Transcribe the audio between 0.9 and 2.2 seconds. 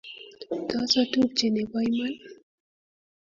otupche nebo iman